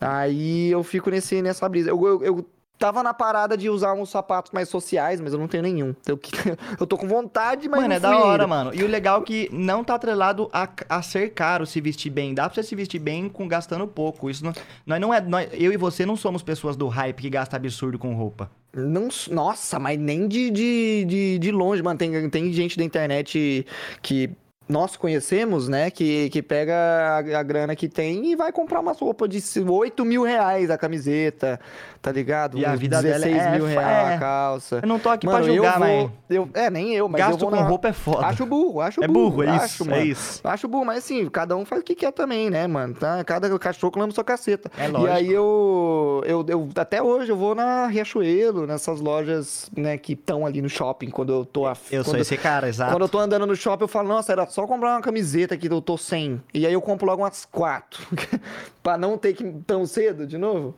[0.00, 1.90] Aí eu fico nesse, nessa brisa.
[1.90, 2.46] Eu, eu, eu
[2.80, 5.94] tava na parada de usar uns sapatos mais sociais, mas eu não tenho nenhum.
[6.06, 6.32] Eu, que-
[6.80, 8.46] eu tô com vontade, mas Mano, não é da hora, ainda.
[8.46, 8.74] mano.
[8.74, 12.32] E o legal é que não tá atrelado a, a ser caro se vestir bem.
[12.34, 14.30] Dá pra você se vestir bem com gastando pouco.
[14.30, 14.52] Isso não,
[14.86, 15.20] nós não é.
[15.20, 18.50] nós- eu e você não somos pessoas do hype que gasta absurdo com roupa.
[18.74, 21.98] Não, nossa, mas nem de, de, de, de longe, mano.
[21.98, 23.66] Tem, tem gente da internet
[24.00, 24.30] que
[24.68, 25.90] nós conhecemos, né?
[25.90, 30.04] Que, que pega a, a grana que tem e vai comprar umas roupas de 8
[30.04, 31.58] mil reais a camiseta,
[32.02, 32.58] tá ligado?
[32.58, 34.14] E a vida dela 16 é mil reais é.
[34.14, 34.78] a calça.
[34.82, 36.00] Eu não tô aqui Mano, pra julgar, eu mas.
[36.00, 37.62] vou, eu, é, nem eu, mas eu Gasto vou com na...
[37.62, 38.26] roupa é foda.
[38.26, 39.30] Acho burro, acho é burro.
[39.30, 39.64] burro, é isso.
[39.64, 40.02] acho, é mano.
[40.04, 40.40] isso.
[40.44, 42.94] Acho burro, mas assim, cada um faz o que quer também, né, mano?
[42.94, 43.22] Tá?
[43.24, 44.70] Cada cachorro lama sua caceta.
[44.78, 45.12] É E lógico.
[45.12, 50.46] aí eu, eu, eu, até hoje, eu vou na Riachuelo, nessas lojas, né, que estão
[50.46, 51.66] ali no shopping, quando eu tô...
[51.66, 52.92] af- Eu sou quando, esse cara, exato.
[52.92, 55.68] Quando eu tô andando no shopping, eu falo, nossa, era só comprar uma camiseta que
[55.68, 56.40] eu tô sem.
[56.54, 58.06] E aí eu compro logo umas quatro.
[58.82, 60.74] pra não ter que tão cedo de novo.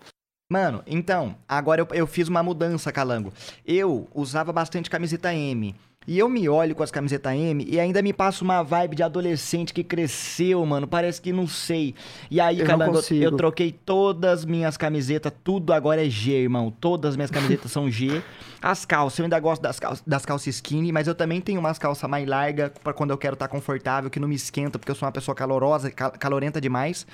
[0.53, 3.33] Mano, então, agora eu, eu fiz uma mudança, Calango.
[3.67, 5.75] Eu usava bastante camiseta M.
[6.05, 9.05] E eu me olho com as camisetas M e ainda me passa uma vibe de
[9.05, 10.85] adolescente que cresceu, mano.
[10.87, 11.95] Parece que não sei.
[12.29, 16.73] E aí, Eu Calango, eu, troquei todas minhas camisetas, tudo agora é G, irmão.
[16.73, 18.21] Todas as minhas camisetas são G.
[18.61, 21.79] As calças, eu ainda gosto das calças, das calças skinny, mas eu também tenho umas
[21.79, 24.97] calças mais largas pra quando eu quero estar confortável, que não me esquenta, porque eu
[24.97, 27.07] sou uma pessoa calorosa, cal- calorenta demais.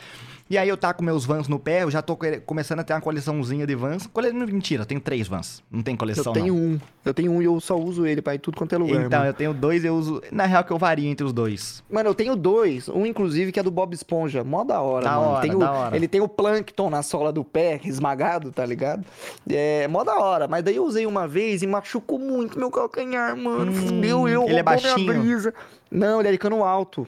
[0.50, 2.94] E aí eu tá com meus Vans no pé, eu já tô começando a ter
[2.94, 4.06] uma coleçãozinha de Vans.
[4.06, 4.32] Cole...
[4.32, 5.62] Mentira, eu tenho três Vans.
[5.70, 6.62] Não tem coleção, eu tenho não.
[6.62, 6.80] um.
[7.04, 9.18] Eu tenho um e eu só uso ele pra ir tudo quanto é lugar, Então,
[9.18, 9.30] mano.
[9.30, 10.22] eu tenho dois, eu uso...
[10.32, 11.82] Na real que eu vario entre os dois.
[11.90, 12.88] Mano, eu tenho dois.
[12.88, 14.42] Um, inclusive, que é do Bob Esponja.
[14.42, 15.30] Mó da hora, Da mano.
[15.32, 15.96] hora, Tem o- da hora.
[15.96, 19.04] Ele tem o plâncton na sola do pé, esmagado, tá ligado?
[19.50, 20.48] É mó da hora.
[20.48, 23.70] Mas daí eu usei uma vez e machucou muito meu calcanhar, mano.
[23.70, 25.06] Hum, Fudeu eu, ele é baixinho?
[25.12, 25.52] brisa.
[25.90, 27.06] Não, ele é de cano alto.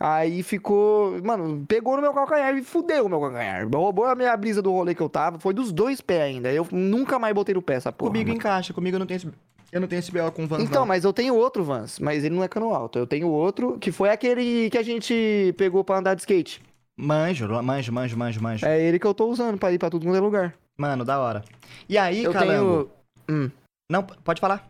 [0.00, 1.20] Aí ficou.
[1.24, 3.68] Mano, pegou no meu calcanhar e fudeu o meu calcanhar.
[3.68, 5.38] Roubou a minha brisa do rolê que eu tava.
[5.38, 6.52] Foi dos dois pés ainda.
[6.52, 8.10] Eu nunca mais botei no pé essa porra.
[8.10, 8.38] comigo mano.
[8.38, 9.28] encaixa, comigo eu não tenho esse...
[9.70, 10.86] Eu não tenho esse BO com Vans, Então, não.
[10.86, 12.98] mas eu tenho outro Vans, mas ele não é cano alto.
[12.98, 16.62] Eu tenho outro, que foi aquele que a gente pegou pra andar de skate.
[16.98, 18.64] Manjo, manjo, manjo, manjo, manjo.
[18.66, 20.54] É ele que eu tô usando pra ir pra tudo quanto é lugar.
[20.78, 21.44] Mano, da hora.
[21.86, 22.90] E aí, eu Calango...
[23.28, 23.38] tenho.
[23.44, 23.50] Hum,
[23.90, 24.66] Não, pode falar.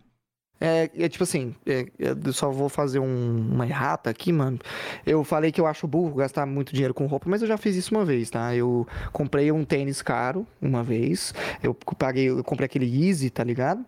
[0.61, 4.59] É, é tipo assim, é, eu só vou fazer um- uma errata aqui, mano.
[5.07, 7.77] Eu falei que eu acho burro gastar muito dinheiro com roupa, mas eu já fiz
[7.77, 8.55] isso uma vez, tá?
[8.55, 11.33] Eu comprei um tênis caro uma vez.
[11.63, 13.85] Eu paguei, eu comprei aquele Easy, tá ligado?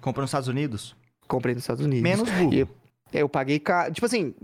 [0.00, 0.94] Comprou nos Estados Unidos?
[1.26, 2.02] Comprei nos Estados Unidos.
[2.02, 2.54] Menos burro.
[2.54, 2.68] E-
[3.10, 3.90] Eu paguei caro.
[3.92, 4.34] Tipo assim,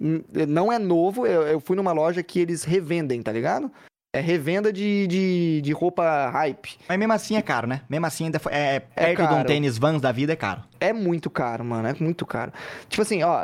[0.48, 1.26] não é novo.
[1.26, 3.70] Eu, eu fui numa loja que eles revendem, tá ligado?
[4.14, 6.78] É revenda de, de, de roupa hype.
[6.88, 7.82] Mas mesmo assim é caro, né?
[7.88, 8.52] Mesmo assim ainda foi...
[8.54, 10.62] É, perto de um tênis Vans da vida é caro.
[10.78, 11.88] É muito caro, mano.
[11.88, 12.52] É muito caro.
[12.88, 13.40] Tipo assim, ó.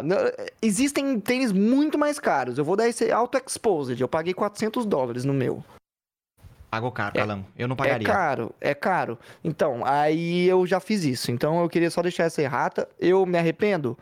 [0.63, 2.57] Existem tênis muito mais caros.
[2.57, 4.01] Eu vou dar esse Auto Exposed.
[4.01, 5.65] Eu paguei 400 dólares no meu.
[6.71, 7.47] Pagou caro, É- Calango.
[7.59, 8.07] Eu não É pagaria.
[8.07, 9.19] caro, é caro.
[9.43, 11.33] Então, aí eu já fiz isso.
[11.33, 12.89] Então eu queria só deixar essa errata.
[12.97, 13.99] Eu me arrependo?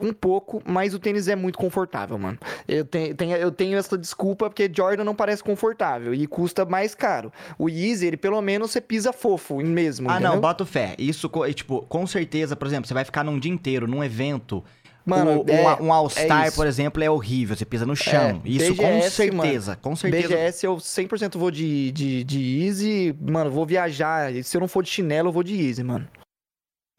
[0.00, 2.38] Um pouco, mas o tênis é muito confortável, mano.
[2.66, 6.94] Eu tenho, tenho- eu tenho essa desculpa porque Jordan não parece confortável e custa mais
[6.94, 7.32] caro.
[7.58, 10.32] O Yeezy, ele pelo menos você pisa fofo mesmo, Ah, entendeu?
[10.32, 10.94] não, bota fé.
[10.98, 14.64] Isso, tipo, com certeza, por exemplo, você vai ficar num dia inteiro, num evento.
[15.04, 16.56] Mano, o- é- um, um All-Star, é isso.
[16.56, 17.56] por exemplo, é horrível.
[17.56, 18.40] Você pisa no chão.
[18.44, 19.76] isso com BGS, certeza.
[19.80, 20.28] Com certeza.
[20.28, 23.16] BGS eu 100% vou de, de, de Easy.
[23.20, 24.30] Mano, vou viajar.
[24.44, 26.06] Se eu não for de chinelo, eu vou de Easy, mano.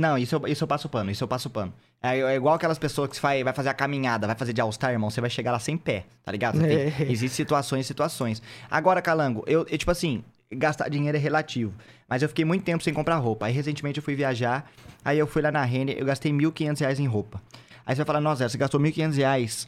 [0.01, 1.71] Não, isso eu, isso eu passo pano, isso eu passo pano.
[2.01, 4.91] É, é igual aquelas pessoas que vai, vai fazer a caminhada, vai fazer de All-Star,
[4.91, 6.59] irmão, você vai chegar lá sem pé, tá ligado?
[6.59, 6.91] Tem-.
[7.07, 8.41] Existem situações e situações.
[8.69, 11.71] Agora, Calango, eu, eu, tipo assim, gastar dinheiro é relativo.
[12.09, 13.45] Mas eu fiquei muito tempo sem comprar roupa.
[13.45, 14.69] Aí, recentemente, eu fui viajar,
[15.05, 17.39] aí eu fui lá na Renner, eu gastei 1.500 reais em roupa.
[17.85, 19.67] Aí você vai falar, nossa, você gastou 1.500 reais.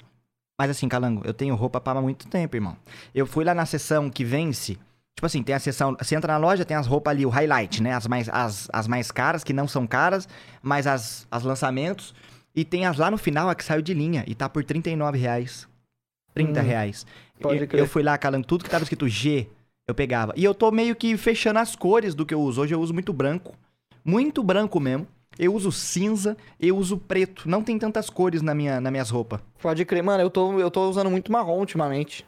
[0.59, 2.75] Mas assim, Calango, eu tenho roupa pra muito tempo, irmão.
[3.13, 4.79] Eu fui lá na sessão que vence.
[5.15, 5.95] Tipo assim, tem a sessão.
[5.99, 7.93] Você entra na loja, tem as roupas ali, o highlight, né?
[7.93, 10.27] As mais, as, as mais caras, que não são caras,
[10.61, 12.13] mas as, as lançamentos.
[12.55, 14.23] E tem as lá no final, a que saiu de linha.
[14.27, 15.67] E tá por 39 reais.
[16.33, 17.05] 30 Hum, reais.
[17.39, 17.79] pode eu, crer.
[17.79, 19.47] eu fui lá, Calango, tudo que tava escrito G,
[19.87, 20.33] eu pegava.
[20.35, 22.61] E eu tô meio que fechando as cores do que eu uso.
[22.61, 23.55] Hoje eu uso muito branco.
[24.03, 25.07] Muito branco mesmo.
[25.37, 27.47] Eu uso cinza, eu uso preto.
[27.49, 29.39] Não tem tantas cores na minha, nas minhas roupas.
[29.61, 32.25] Pode crer, mano, eu tô, eu tô usando muito marrom ultimamente.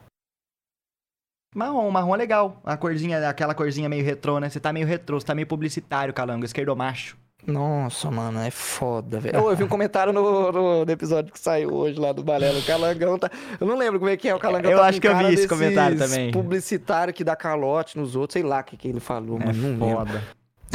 [1.55, 2.61] Marrom, marrom é legal.
[2.65, 4.49] A corzinha, aquela corzinha meio retrô, né?
[4.49, 7.17] Você tá meio retrô, você tá meio publicitário, calango, esquerdomacho.
[7.47, 9.37] Nossa, mano, é foda, velho.
[9.37, 12.57] Eu, eu vi um comentário no, no- no episódio que saiu hoje lá do Balelo.
[12.59, 13.29] O Calangão tá.
[13.59, 14.33] Eu não lembro como é que é.
[14.35, 16.31] O Calangão Eu tá acho que eu vi esse comentário também.
[16.31, 18.33] Publicitário que dá calote nos outros.
[18.33, 19.53] Sei lá o que, que ele falou, mano.
[19.53, 20.19] não lembro.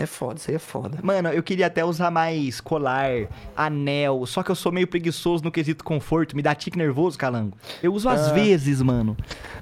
[0.00, 0.98] É foda, isso aí é foda.
[1.02, 3.10] Mano, eu queria até usar mais colar,
[3.54, 7.54] anel, só que eu sou meio preguiçoso no quesito conforto, me dá tique nervoso, calango.
[7.82, 8.32] Eu uso às Ah.
[8.32, 9.14] vezes, mano.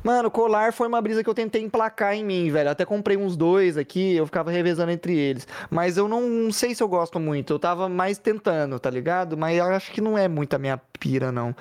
[0.05, 2.71] Mano, colar foi uma brisa que eu tentei emplacar em mim, velho.
[2.71, 5.47] Até comprei uns dois aqui, eu ficava revezando entre eles.
[5.69, 7.53] Mas eu não, não sei se eu gosto muito.
[7.53, 9.37] Eu tava mais tentando, tá ligado?
[9.37, 11.53] Mas eu acho que não é muito a minha pira, não.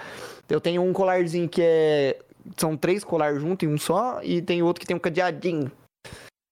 [0.48, 2.18] Eu tenho um colarzinho que é.
[2.56, 5.70] São três colares juntos em um só, e tem outro que tem um cadeadinho.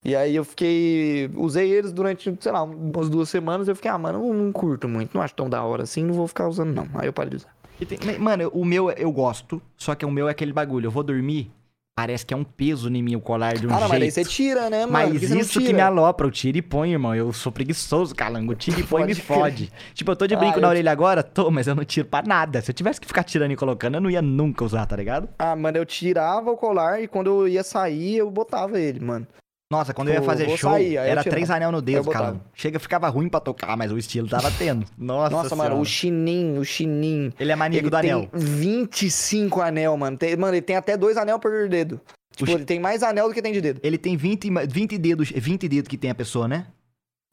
[0.06, 1.30] E aí eu fiquei.
[1.36, 3.68] Usei eles durante, sei lá, umas duas semanas.
[3.68, 6.14] Eu fiquei, ah, mano, eu não curto muito, não acho tão da hora assim, não
[6.14, 6.88] vou ficar usando, não.
[6.94, 7.50] Aí eu parei de usar.
[7.88, 10.86] Tem- Mano, o meu eu gosto, só que o meu é aquele bagulho.
[10.88, 11.52] Eu vou dormir,
[11.98, 13.94] parece que é um peso em mim o colar de um ah, não, jeito.
[13.94, 14.92] mas aí você tira, né, mano?
[14.94, 15.74] Mas que isso que tira?
[15.76, 17.14] me alopra, eu tiro e põe, irmão.
[17.16, 18.54] Eu sou preguiçoso, calango.
[18.54, 19.72] Eu tiro e põe me fode.
[19.96, 21.22] Tipo, eu tô de brinco Ah, na eu- orelha agora?
[21.24, 22.62] Tô, mas eu não tiro pra nada.
[22.62, 25.28] Se eu tivesse que ficar tirando e colocando, eu não ia nunca usar, tá ligado?
[25.40, 29.28] Ah, mano, eu tirava o colar e quando eu ia sair, eu botava ele, mano.
[29.72, 32.40] Nossa, quando eu ia fazer show, sair, era três anel no dedo, calango.
[32.54, 34.86] Chega, ficava ruim pra tocar, mas o estilo tava tendo.
[34.96, 37.34] Nossa, Nossa, mano, o chininho, o chininho.
[37.40, 38.30] Ele é maníaco Ele do tem anel.
[38.32, 40.18] 25 anel, mano.
[40.18, 42.00] Tem- mano, ele tem até dois anel por dedo.
[42.36, 42.54] Tipo, Oxi.
[42.54, 43.80] ele tem mais anel do que tem de dedo.
[43.82, 46.68] Ele tem 20, ma- 20 dedos, 20 dedos que tem a pessoa, né?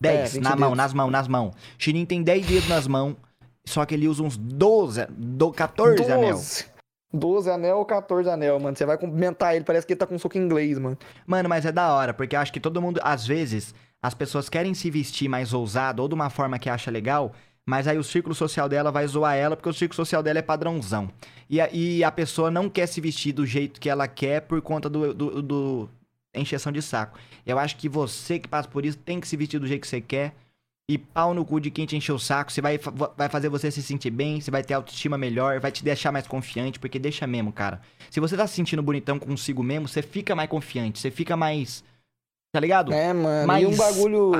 [0.00, 0.76] 10 É, 20 na mão, dedos.
[0.78, 1.54] nas mãos, nas mãos.
[1.76, 3.14] Chininho tem 10 dedos nas mãos,
[3.66, 6.40] só que ele usa uns 12, do 14 anel.
[7.12, 8.77] 12 anel ou 14 anel, mano.
[8.77, 10.96] Você vai cumprimentar ele, parece que ele tá com soco inglês, mano.
[11.27, 14.48] Mano, mas é da hora, porque eu acho que todo mundo, às vezes, as pessoas
[14.48, 17.33] querem se vestir mais ousado ou de uma forma que acha legal,
[17.64, 20.42] mas aí o círculo social dela vai zoar ela porque o círculo social dela é
[20.42, 21.11] padrãozão.
[21.48, 24.61] E a, e a pessoa não quer se vestir do jeito que ela quer por
[24.61, 25.88] conta do, do, do
[26.35, 27.18] encheção de saco.
[27.46, 29.88] Eu acho que você que passa por isso tem que se vestir do jeito que
[29.88, 30.35] você quer.
[30.90, 32.78] E pau no cu de quem te encheu o saco, você vai,
[33.16, 36.26] vai fazer você se sentir bem, você vai ter autoestima melhor, vai te deixar mais
[36.26, 37.80] confiante, porque deixa mesmo, cara.
[38.10, 41.84] Se você tá se sentindo bonitão consigo mesmo, você fica mais confiante, você fica mais.
[42.52, 42.92] Tá ligado?
[42.92, 43.46] É, mano.
[43.46, 44.32] Mas- E um bagulho.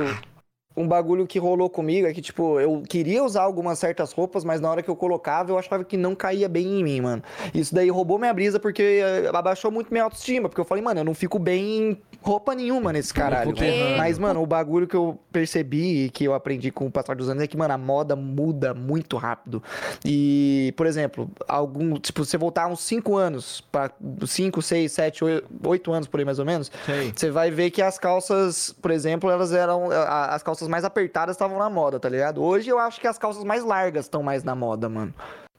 [0.75, 4.59] Um bagulho que rolou comigo é que, tipo, eu queria usar algumas certas roupas, mas
[4.59, 7.23] na hora que eu colocava, eu achava que não caía bem em mim, mano.
[7.53, 10.49] Isso daí roubou minha brisa porque eh, abaixou muito minha autoestima.
[10.49, 13.51] Porque eu falei, mano, eu não fico bem em roupa nenhuma nesse caralho.
[13.51, 13.97] fico errando.
[13.97, 17.29] Mas, mano, o bagulho que eu percebi e que eu aprendi com o passar dos
[17.29, 19.61] anos é que, mano, a moda muda muito rápido.
[20.03, 21.95] E, por exemplo, algum.
[21.99, 23.91] Tipo, você voltar uns 5 anos, pra
[24.25, 25.23] 5, 6, 7,
[25.63, 26.71] 8 anos por aí mais ou menos,
[27.15, 29.89] você vai ver que as calças, por exemplo, elas eram.
[29.91, 32.43] As calças mais apertadas estavam na moda, tá ligado?
[32.43, 35.13] Hoje eu acho que as calças mais largas estão mais na moda, mano.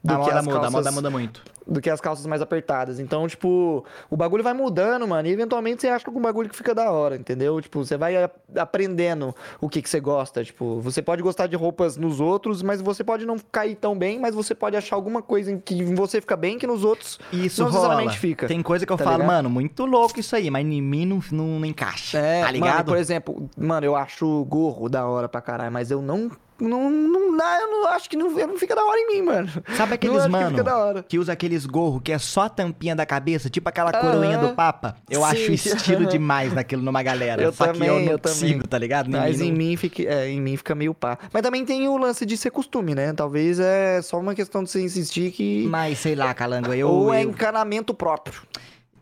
[0.07, 1.43] A do que moda as muda, a moda calças- muda muito.
[1.67, 3.01] Do que as calças mais apertadas.
[3.01, 5.27] Então, tipo, o bagulho vai mudando, mano.
[5.27, 7.59] E eventualmente você acha algum bagulho que fica da hora, entendeu?
[7.63, 10.45] Tipo, você vai a- aprendendo o que, que você gosta.
[10.45, 14.19] Tipo, você pode gostar de roupas nos outros, mas você pode não cair tão bem,
[14.21, 17.63] mas você pode achar alguma coisa em que você fica bem que nos outros Isso
[17.63, 17.81] não rola.
[17.83, 18.47] necessariamente fica.
[18.47, 19.29] Tem coisa que eu tá falo, ligado?
[19.29, 22.19] mano, muito louco isso aí, mas em mim não, não, não encaixa.
[22.19, 22.87] É, tá mano, ligado?
[22.89, 26.31] por exemplo, mano, eu acho gorro da hora pra caralho, mas eu não.
[26.61, 29.49] Não, não dá, eu não acho que não, não fica da hora em mim, mano.
[29.77, 31.03] Sabe aqueles, que mano, hora.
[31.03, 34.01] que usa aqueles gorro que é só a tampinha da cabeça, tipo aquela Aham.
[34.01, 34.97] coroinha do Papa?
[35.11, 35.27] Eu Sim.
[35.27, 37.43] acho estilo demais naquilo numa galera.
[37.43, 38.39] Eu só que eu também, não eu também.
[38.41, 39.11] consigo, tá ligado?
[39.11, 41.19] Mas mim em não- mim, fica, é, em mim fica meio pá.
[41.33, 43.13] Mas também tem o lance de ser costume, né?
[43.13, 45.67] Talvez é só uma questão de você insistir que.
[45.67, 46.89] Mas sei lá, calango, eu.
[46.89, 48.41] Ou é eu- encanamento próprio.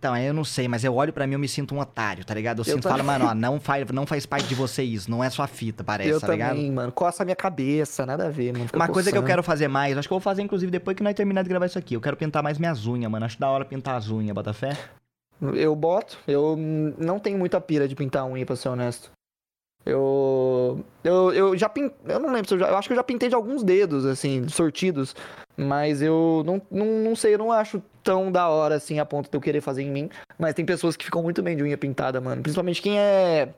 [0.02, 2.24] Então, eu não sei, mas eu olho pra mim e eu me sinto um otário,
[2.24, 2.58] tá ligado?
[2.58, 5.08] Eu, Eu sinto e falo, mano, ó, não faz, não faz parte de você isso,
[5.08, 6.74] não é sua fita, parece, eu tá também, ligado?
[6.74, 6.90] mano.
[6.90, 8.66] Coça a minha cabeça, nada a ver, mano.
[8.74, 11.04] Uma coisa que eu quero fazer mais, acho que eu vou fazer inclusive depois que
[11.04, 11.94] nós terminar de gravar isso aqui.
[11.94, 13.24] Eu quero pintar mais minhas unhas, mano.
[13.24, 14.76] Acho da hora pintar as unhas, bota fé.
[15.40, 16.18] Eu boto.
[16.26, 16.56] Eu
[16.98, 19.12] não tenho muita pira de pintar unha, pra ser honesto.
[19.86, 20.84] Eu.
[21.04, 21.96] Eu, eu já pintei.
[22.12, 22.68] Eu não lembro se eu já.
[22.68, 25.14] Eu acho que eu já pintei de alguns dedos, assim, sortidos.
[25.56, 29.30] Mas eu não, não, não sei, eu não acho tão da hora assim a ponto
[29.30, 30.10] de eu querer fazer em mim.
[30.38, 32.42] Mas tem pessoas que ficam muito bem de unha pintada, mano.
[32.42, 33.48] Principalmente quem é.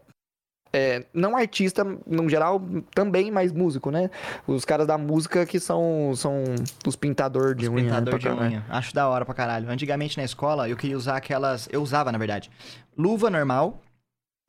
[0.73, 2.61] é, não artista, no geral,
[2.95, 4.11] também, mas músico, né?
[4.47, 6.43] Os caras da música que são, são
[6.87, 7.83] os pintador de Os unha.
[7.85, 8.51] né, pintador pra de caralho.
[8.51, 8.65] unha.
[8.69, 9.71] Acho da hora pra caralho.
[9.71, 11.69] Antigamente na escola eu queria usar aquelas.
[11.73, 12.51] Eu usava, na verdade,
[12.99, 13.81] luva normal,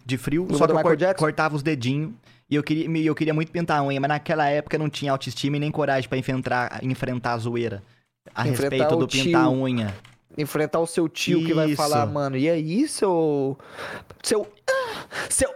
[0.05, 2.11] de frio, Luva só que eu cor- cortava os dedinhos.
[2.47, 5.11] E eu queria, eu queria muito pintar a unha, mas naquela época eu não tinha
[5.11, 7.81] autoestima e nem coragem pra enfrentar, enfrentar a zoeira.
[8.33, 9.51] A Enfrentar respeito o do pintar tio.
[9.51, 9.95] unha.
[10.37, 11.77] Enfrentar o seu tio que vai Isso.
[11.77, 13.57] falar, mano, e aí, seu.
[14.23, 14.47] Seu.
[15.29, 15.53] Seu.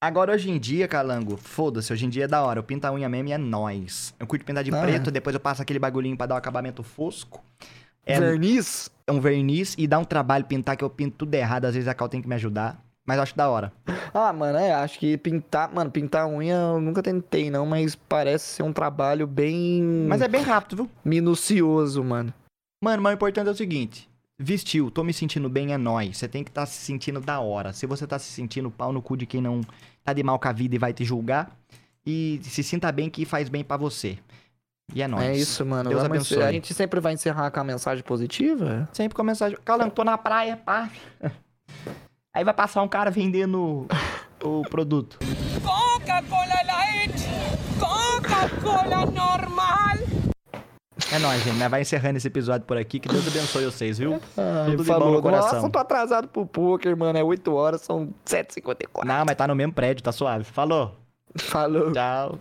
[0.00, 2.58] Agora, hoje em dia, Calango, foda-se, hoje em dia é da hora.
[2.60, 4.14] Eu pinto a unha mesmo e é nóis.
[4.20, 6.82] Eu curto pintar de Ah, preto, depois eu passo aquele bagulhinho pra dar um acabamento
[6.82, 7.42] fosco.
[8.04, 8.88] É, Verniz?
[9.06, 11.64] é um verniz e dá um trabalho pintar que eu pinto tudo errado.
[11.64, 12.80] Às vezes a Cal tem que me ajudar.
[13.06, 13.72] Mas acho da hora.
[14.12, 15.72] Ah, mano, é, acho que pintar.
[15.72, 19.80] Mano, pintar unha eu nunca tentei, não, mas parece ser um trabalho bem.
[20.08, 20.90] Mas é bem rápido, viu?
[21.04, 22.34] minucioso, mano.
[22.82, 26.16] Mano, mas o importante é o seguinte: vestiu, tô me sentindo bem, é nóis.
[26.18, 27.72] Você tem que estar se sentindo da hora.
[27.72, 29.60] Se você tá se sentindo pau no cu de quem não
[30.02, 31.56] tá de mal com a vida e vai te julgar,
[32.04, 34.18] e se sinta bem que faz bem pra você.
[34.94, 35.24] E é nóis.
[35.24, 35.90] É isso, mano.
[35.90, 36.42] Deus Vamos- abençoe.
[36.42, 38.88] A gente sempre vai encerrar com a mensagem positiva?
[38.92, 39.56] Sempre com a mensagem.
[39.64, 40.90] Calango, tô na praia, pá.
[42.36, 43.86] Aí vai passar um cara vendendo
[44.44, 45.18] o produto.
[45.64, 47.24] Coca-Cola Light,
[47.80, 49.96] Coca-Cola normal.
[51.10, 51.56] É nóis, gente.
[51.56, 51.66] Né?
[51.66, 53.00] Vai encerrando esse episódio por aqui.
[53.00, 54.20] Que Deus abençoe vocês, viu?
[54.36, 55.54] Ah, Tudo de bom no coração.
[55.54, 57.18] Nossa, tô atrasado pro poker, mano.
[57.18, 59.06] É 8 horas, são 7h54.
[59.06, 60.44] Não, mas tá no mesmo prédio, tá suave.
[60.44, 60.94] Falou.
[61.38, 61.90] Falou.
[61.90, 62.36] Tchau.